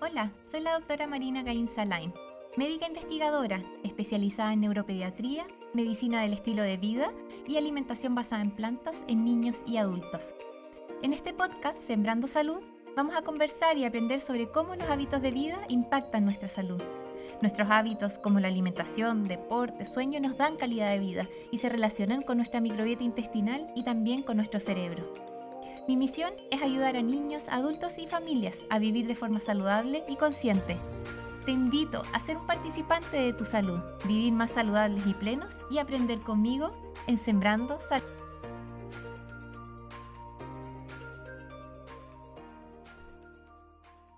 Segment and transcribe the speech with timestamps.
[0.00, 2.14] Hola, soy la doctora Marina Gain Salain,
[2.56, 5.44] médica investigadora especializada en neuropediatría,
[5.74, 7.10] medicina del estilo de vida
[7.48, 10.22] y alimentación basada en plantas en niños y adultos.
[11.02, 12.60] En este podcast, Sembrando Salud,
[12.94, 16.80] vamos a conversar y aprender sobre cómo los hábitos de vida impactan nuestra salud.
[17.42, 22.22] Nuestros hábitos como la alimentación, deporte, sueño nos dan calidad de vida y se relacionan
[22.22, 25.12] con nuestra microbiota intestinal y también con nuestro cerebro.
[25.88, 30.16] Mi misión es ayudar a niños, adultos y familias a vivir de forma saludable y
[30.16, 30.76] consciente.
[31.46, 35.78] Te invito a ser un participante de tu salud, vivir más saludables y plenos y
[35.78, 36.68] aprender conmigo
[37.06, 38.06] en Sembrando Salud.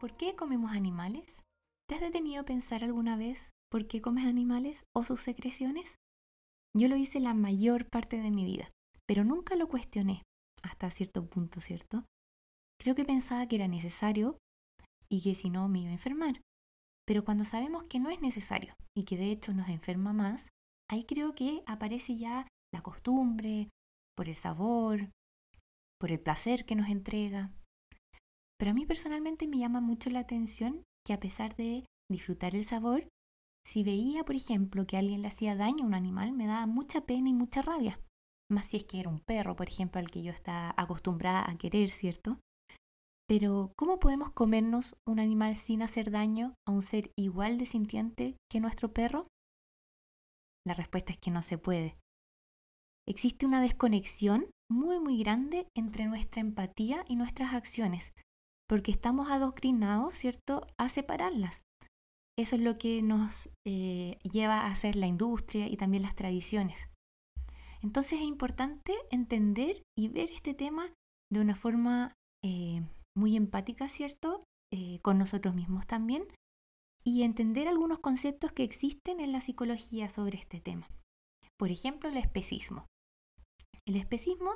[0.00, 1.44] ¿Por qué comemos animales?
[1.88, 5.94] ¿Te has detenido a pensar alguna vez por qué comes animales o sus secreciones?
[6.76, 8.72] Yo lo hice la mayor parte de mi vida,
[9.06, 10.24] pero nunca lo cuestioné
[10.62, 12.04] hasta cierto punto, ¿cierto?
[12.80, 14.36] Creo que pensaba que era necesario
[15.10, 16.40] y que si no me iba a enfermar.
[17.06, 20.48] Pero cuando sabemos que no es necesario y que de hecho nos enferma más,
[20.90, 23.68] ahí creo que aparece ya la costumbre,
[24.16, 25.10] por el sabor,
[25.98, 27.50] por el placer que nos entrega.
[28.58, 32.64] Pero a mí personalmente me llama mucho la atención que a pesar de disfrutar el
[32.64, 33.08] sabor,
[33.66, 37.02] si veía, por ejemplo, que alguien le hacía daño a un animal, me daba mucha
[37.02, 37.98] pena y mucha rabia
[38.50, 41.56] más si es que era un perro, por ejemplo, al que yo estaba acostumbrada a
[41.56, 42.38] querer, ¿cierto?
[43.28, 48.36] Pero, ¿cómo podemos comernos un animal sin hacer daño a un ser igual de sintiente
[48.50, 49.28] que nuestro perro?
[50.66, 51.94] La respuesta es que no se puede.
[53.08, 58.12] Existe una desconexión muy, muy grande entre nuestra empatía y nuestras acciones,
[58.68, 61.62] porque estamos adoctrinados, ¿cierto?, a separarlas.
[62.38, 66.88] Eso es lo que nos eh, lleva a hacer la industria y también las tradiciones.
[67.82, 70.92] Entonces es importante entender y ver este tema
[71.32, 72.14] de una forma
[72.44, 72.82] eh,
[73.16, 74.40] muy empática, ¿cierto?
[74.72, 76.26] Eh, con nosotros mismos también
[77.04, 80.88] y entender algunos conceptos que existen en la psicología sobre este tema.
[81.58, 82.86] Por ejemplo, el especismo.
[83.86, 84.52] El especismo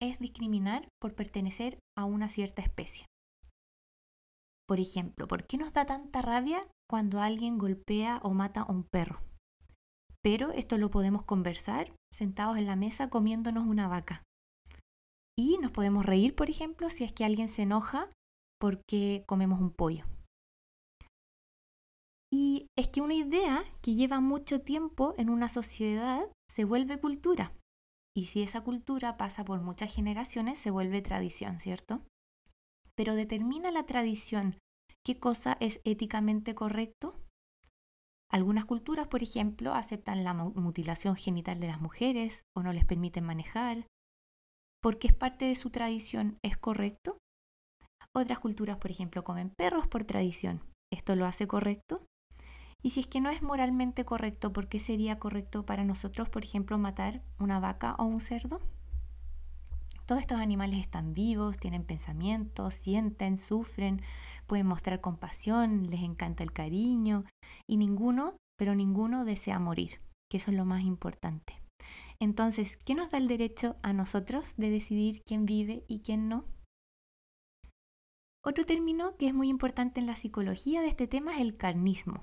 [0.00, 3.06] es discriminar por pertenecer a una cierta especie.
[4.66, 8.84] Por ejemplo, ¿por qué nos da tanta rabia cuando alguien golpea o mata a un
[8.84, 9.20] perro?
[10.22, 14.22] Pero esto lo podemos conversar sentados en la mesa comiéndonos una vaca.
[15.38, 18.10] Y nos podemos reír, por ejemplo, si es que alguien se enoja
[18.60, 20.04] porque comemos un pollo.
[22.32, 27.52] Y es que una idea que lleva mucho tiempo en una sociedad se vuelve cultura.
[28.16, 32.02] Y si esa cultura pasa por muchas generaciones, se vuelve tradición, ¿cierto?
[32.96, 34.58] Pero determina la tradición
[35.06, 37.14] qué cosa es éticamente correcto
[38.30, 43.24] algunas culturas, por ejemplo, aceptan la mutilación genital de las mujeres o no les permiten
[43.24, 43.86] manejar,
[44.82, 47.18] porque es parte de su tradición, ¿es correcto?
[48.14, 50.62] Otras culturas, por ejemplo, comen perros por tradición.
[50.92, 52.06] ¿Esto lo hace correcto?
[52.82, 56.44] Y si es que no es moralmente correcto, ¿por qué sería correcto para nosotros, por
[56.44, 58.60] ejemplo, matar una vaca o un cerdo?
[60.08, 64.00] Todos estos animales están vivos, tienen pensamientos, sienten, sufren,
[64.46, 67.24] pueden mostrar compasión, les encanta el cariño
[67.68, 69.98] y ninguno, pero ninguno desea morir,
[70.30, 71.60] que eso es lo más importante.
[72.20, 76.42] Entonces, ¿qué nos da el derecho a nosotros de decidir quién vive y quién no?
[78.42, 82.22] Otro término que es muy importante en la psicología de este tema es el carnismo.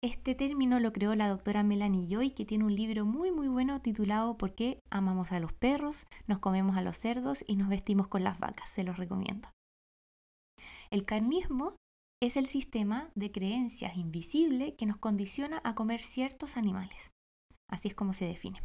[0.00, 3.80] Este término lo creó la doctora Melanie Joy, que tiene un libro muy muy bueno
[3.82, 8.06] titulado ¿Por qué amamos a los perros, nos comemos a los cerdos y nos vestimos
[8.06, 8.70] con las vacas?
[8.70, 9.48] Se los recomiendo.
[10.90, 11.74] El carnismo
[12.22, 17.10] es el sistema de creencias invisible que nos condiciona a comer ciertos animales.
[17.68, 18.62] Así es como se define.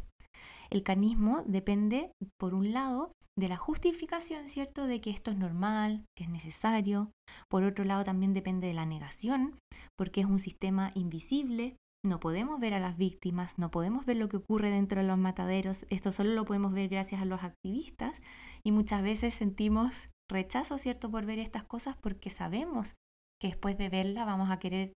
[0.70, 6.04] El carnismo depende, por un lado, de la justificación, ¿cierto?, de que esto es normal,
[6.16, 7.10] que es necesario.
[7.48, 9.58] Por otro lado, también depende de la negación,
[9.96, 11.76] porque es un sistema invisible.
[12.04, 15.18] No podemos ver a las víctimas, no podemos ver lo que ocurre dentro de los
[15.18, 15.86] mataderos.
[15.88, 18.20] Esto solo lo podemos ver gracias a los activistas
[18.62, 22.94] y muchas veces sentimos rechazo, ¿cierto?, por ver estas cosas porque sabemos
[23.40, 24.92] que después de verla vamos a querer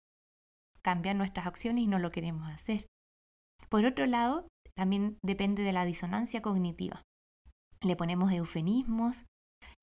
[0.82, 2.86] cambiar nuestras acciones y no lo queremos hacer.
[3.68, 4.46] Por otro lado,
[4.76, 7.02] también depende de la disonancia cognitiva
[7.82, 9.24] le ponemos eufemismos,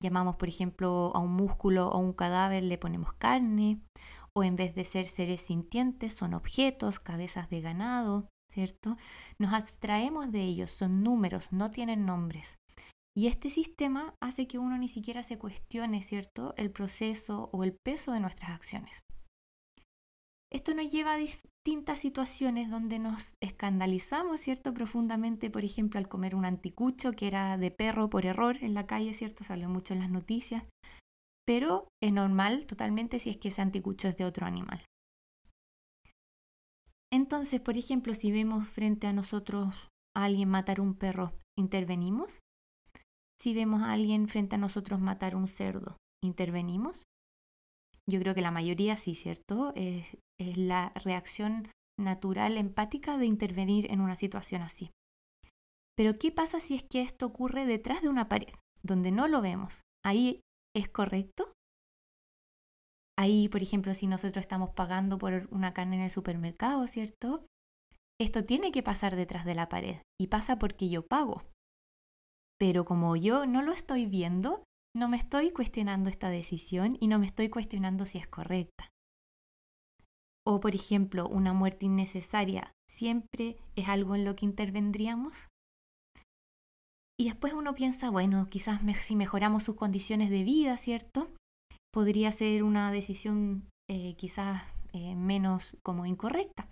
[0.02, 3.80] llamamos por ejemplo a un músculo o un cadáver, le ponemos carne,
[4.36, 8.96] o en vez de ser seres sintientes son objetos, cabezas de ganado, ¿cierto?
[9.38, 12.58] Nos abstraemos de ellos, son números, no tienen nombres.
[13.16, 17.76] Y este sistema hace que uno ni siquiera se cuestione, ¿cierto?, el proceso o el
[17.84, 18.98] peso de nuestras acciones.
[20.54, 24.72] Esto nos lleva a distintas situaciones donde nos escandalizamos, ¿cierto?
[24.72, 28.86] Profundamente, por ejemplo, al comer un anticucho que era de perro por error en la
[28.86, 29.42] calle, ¿cierto?
[29.42, 30.62] Salió mucho en las noticias.
[31.46, 34.84] pero es normal totalmente si es que ese anticucho es de otro animal.
[37.12, 39.74] Entonces, por ejemplo, si vemos frente a nosotros
[40.16, 42.38] a alguien matar un perro, ¿intervenimos?
[43.38, 47.02] Si vemos a alguien frente a nosotros matar un cerdo, ¿intervenimos?
[48.08, 49.72] Yo creo que la mayoría sí, ¿cierto?
[49.74, 51.68] Es, la reacción
[51.98, 54.90] natural, empática de intervenir en una situación así.
[55.96, 58.52] Pero ¿qué pasa si es que esto ocurre detrás de una pared,
[58.82, 59.80] donde no lo vemos?
[60.04, 60.40] ¿Ahí
[60.74, 61.52] es correcto?
[63.16, 67.46] Ahí, por ejemplo, si nosotros estamos pagando por una carne en el supermercado, ¿cierto?
[68.20, 71.44] Esto tiene que pasar detrás de la pared y pasa porque yo pago.
[72.58, 74.64] Pero como yo no lo estoy viendo,
[74.96, 78.90] no me estoy cuestionando esta decisión y no me estoy cuestionando si es correcta.
[80.46, 85.48] O, por ejemplo, una muerte innecesaria siempre es algo en lo que intervendríamos.
[87.18, 91.32] Y después uno piensa, bueno, quizás si mejoramos sus condiciones de vida, ¿cierto?
[91.92, 94.62] Podría ser una decisión eh, quizás
[94.92, 96.68] eh, menos como incorrecta.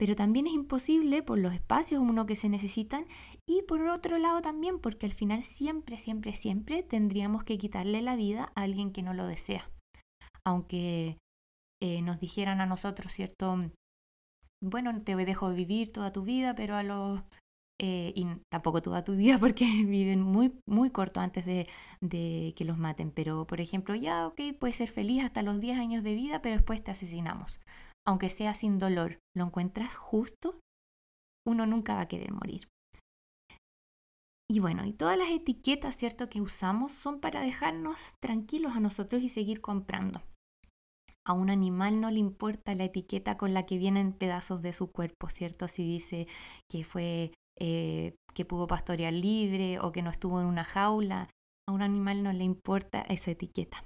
[0.00, 3.04] Pero también es imposible por los espacios uno que se necesitan
[3.46, 8.16] y por otro lado también porque al final siempre, siempre, siempre tendríamos que quitarle la
[8.16, 9.70] vida a alguien que no lo desea.
[10.42, 11.18] Aunque
[11.82, 13.58] eh, nos dijeran a nosotros, ¿cierto?
[14.62, 17.20] Bueno, te dejo vivir toda tu vida, pero a los...
[17.78, 21.68] Eh, y tampoco toda tu vida porque viven muy, muy corto antes de,
[22.00, 23.10] de que los maten.
[23.10, 26.56] Pero, por ejemplo, ya, ok, puedes ser feliz hasta los 10 años de vida, pero
[26.56, 27.60] después te asesinamos.
[28.06, 30.60] Aunque sea sin dolor, ¿lo encuentras justo?
[31.46, 32.68] Uno nunca va a querer morir.
[34.50, 39.22] Y bueno, y todas las etiquetas, ¿cierto?, que usamos son para dejarnos tranquilos a nosotros
[39.22, 40.22] y seguir comprando.
[41.24, 44.90] A un animal no le importa la etiqueta con la que vienen pedazos de su
[44.90, 45.68] cuerpo, ¿cierto?
[45.68, 46.26] Si dice
[46.68, 51.28] que fue eh, que pudo pastorear libre o que no estuvo en una jaula,
[51.68, 53.84] a un animal no le importa esa etiqueta.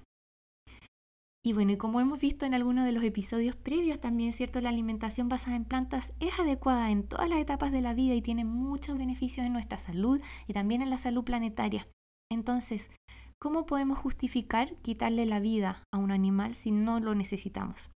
[1.44, 4.70] Y bueno, y como hemos visto en algunos de los episodios previos, también cierto, la
[4.70, 8.44] alimentación basada en plantas es adecuada en todas las etapas de la vida y tiene
[8.44, 11.86] muchos beneficios en nuestra salud y también en la salud planetaria.
[12.32, 12.90] Entonces,
[13.44, 17.90] ¿Cómo podemos justificar quitarle la vida a un animal si no lo necesitamos?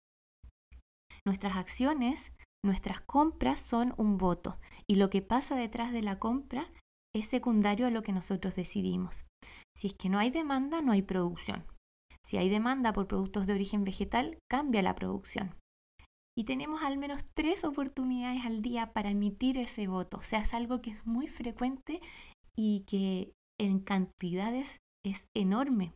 [1.25, 2.33] Nuestras acciones,
[2.65, 6.69] nuestras compras son un voto y lo que pasa detrás de la compra
[7.15, 9.25] es secundario a lo que nosotros decidimos.
[9.73, 11.65] Si es que no hay demanda, no hay producción.
[12.27, 15.55] Si hay demanda por productos de origen vegetal, cambia la producción.
[16.37, 20.17] Y tenemos al menos tres oportunidades al día para emitir ese voto.
[20.17, 22.01] O sea, es algo que es muy frecuente
[22.53, 24.75] y que en cantidades
[25.05, 25.93] es enorme.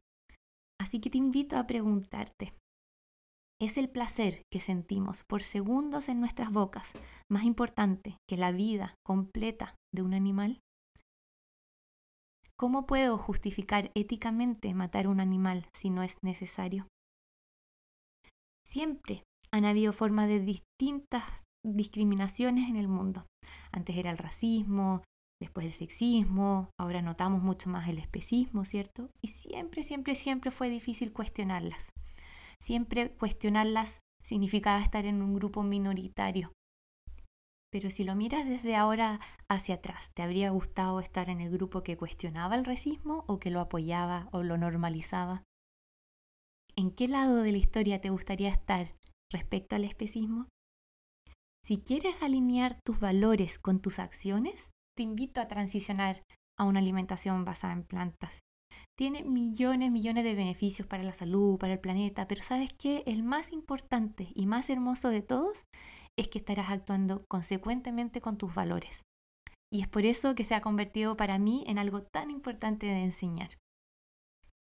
[0.80, 2.54] Así que te invito a preguntarte,
[3.62, 6.94] ¿es el placer que sentimos por segundos en nuestras bocas
[7.30, 10.62] más importante que la vida completa de un animal?
[12.62, 16.88] ¿Cómo puedo justificar éticamente matar un animal si no es necesario?
[18.64, 21.24] Siempre han habido formas de distintas
[21.66, 23.26] discriminaciones en el mundo.
[23.72, 25.02] Antes era el racismo,
[25.42, 29.10] después el sexismo, ahora notamos mucho más el especismo, ¿cierto?
[29.24, 31.90] Y siempre, siempre, siempre fue difícil cuestionarlas.
[32.62, 36.54] Siempre cuestionarlas significaba estar en un grupo minoritario.
[37.72, 41.84] Pero si lo miras desde ahora hacia atrás, ¿te habría gustado estar en el grupo
[41.84, 45.44] que cuestionaba el racismo o que lo apoyaba o lo normalizaba?
[46.76, 48.96] ¿En qué lado de la historia te gustaría estar
[49.32, 50.50] respecto al especismo?
[51.64, 56.24] Si quieres alinear tus valores con tus acciones, te invito a transicionar
[56.60, 58.40] a una alimentación basada en plantas.
[58.98, 63.04] Tiene millones, millones de beneficios para la salud, para el planeta, pero ¿sabes qué?
[63.06, 65.64] El más importante y más hermoso de todos
[66.18, 69.02] es que estarás actuando consecuentemente con tus valores.
[69.74, 73.04] Y es por eso que se ha convertido para mí en algo tan importante de
[73.04, 73.50] enseñar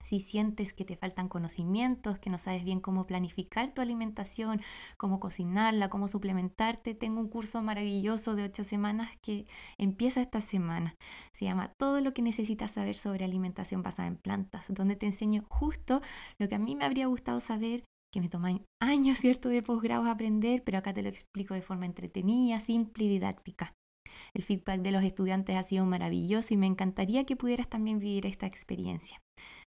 [0.07, 4.61] si sientes que te faltan conocimientos, que no sabes bien cómo planificar tu alimentación,
[4.95, 9.43] cómo cocinarla, cómo suplementarte, tengo un curso maravilloso de ocho semanas que
[9.77, 10.95] empieza esta semana.
[11.33, 15.45] Se llama Todo lo que necesitas saber sobre alimentación basada en plantas, donde te enseño
[15.49, 16.01] justo
[16.39, 17.83] lo que a mí me habría gustado saber
[18.17, 18.49] que me toma
[18.81, 23.09] años, ¿cierto?, de posgrado aprender, pero acá te lo explico de forma entretenida, simple y
[23.09, 23.75] didáctica.
[24.33, 28.25] El feedback de los estudiantes ha sido maravilloso y me encantaría que pudieras también vivir
[28.25, 29.21] esta experiencia.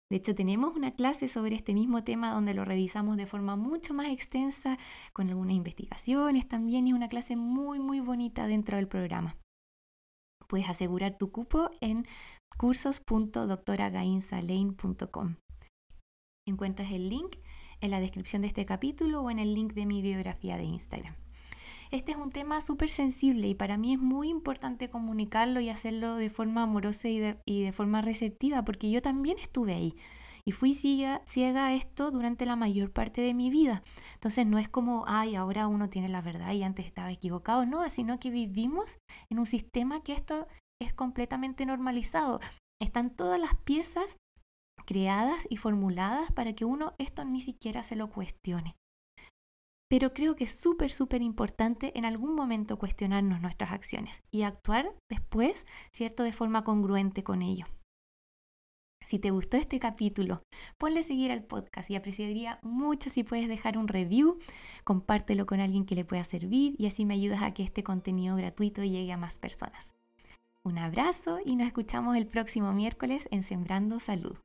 [0.08, 3.92] De hecho, tenemos una clase sobre este mismo tema donde lo revisamos de forma mucho
[3.92, 4.78] más extensa,
[5.12, 9.36] con algunas investigaciones también, y una clase muy, muy bonita dentro del programa.
[10.46, 12.06] Puedes asegurar tu cupo en
[12.56, 15.34] cursos.doctoragainsalein.com.
[16.46, 17.34] Encuentras el link
[17.80, 21.14] en la descripción de este capítulo o en el link de mi biografía de Instagram.
[21.90, 26.16] Este es un tema súper sensible y para mí es muy importante comunicarlo y hacerlo
[26.16, 29.96] de forma amorosa y de, forma receptiva, porque yo también estuve ahí.
[30.44, 33.82] Y fui ciega, ciega a esto durante la mayor parte de mi vida.
[34.14, 37.66] Entonces no es como, ay, ahora uno tiene la verdad y antes estaba equivocado.
[37.66, 38.96] No, sino que vivimos
[39.30, 40.46] en un sistema que esto
[40.80, 42.40] es completamente normalizado.
[42.80, 44.16] Están todas las piezas
[44.88, 48.74] creadas y formuladas para que uno esto ni siquiera se lo cuestione.
[49.90, 54.94] Pero creo que es súper, súper importante en algún momento cuestionarnos nuestras acciones y actuar
[55.10, 57.66] después, ¿cierto?, de forma congruente con ello.
[59.04, 60.42] Si te gustó este capítulo,
[60.78, 64.38] ponle seguir al podcast y apreciaría mucho si puedes dejar un review,
[64.84, 68.36] compártelo con alguien que le pueda servir y así me ayudas a que este contenido
[68.36, 69.92] gratuito llegue a más personas.
[70.64, 74.38] Un abrazo y nos escuchamos el próximo miércoles en Sembrando Salud.